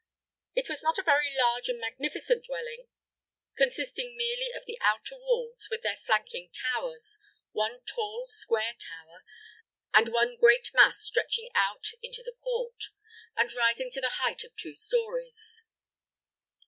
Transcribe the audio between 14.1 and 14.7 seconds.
height of